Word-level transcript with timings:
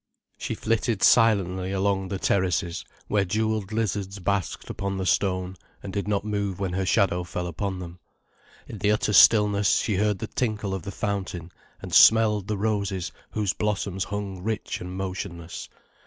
She 0.39 0.55
flitted 0.55 1.03
silently 1.03 1.71
along 1.71 2.07
the 2.07 2.17
terraces, 2.17 2.83
where 3.07 3.23
jewelled 3.23 3.71
lizards 3.71 4.17
basked 4.17 4.67
upon 4.71 4.97
the 4.97 5.05
stone, 5.05 5.57
and 5.83 5.93
did 5.93 6.07
not 6.07 6.25
move 6.25 6.59
when 6.59 6.73
her 6.73 6.87
shadow 6.87 7.23
fell 7.23 7.45
upon 7.45 7.77
them. 7.77 7.99
In 8.67 8.79
the 8.79 8.91
utter 8.91 9.13
stillness 9.13 9.75
she 9.77 9.97
heard 9.97 10.17
the 10.17 10.25
tinkle 10.25 10.73
of 10.73 10.81
the 10.81 10.91
fountain, 10.91 11.51
and 11.83 11.93
smelled 11.93 12.47
the 12.47 12.57
roses 12.57 13.11
whose 13.29 13.53
blossoms 13.53 14.05
hung 14.05 14.41
rich 14.41 14.81
and 14.81 14.91
motionless. 14.97 15.69